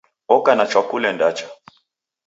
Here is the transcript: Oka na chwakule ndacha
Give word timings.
Oka 0.35 0.51
na 0.55 0.65
chwakule 0.71 1.09
ndacha 1.15 1.47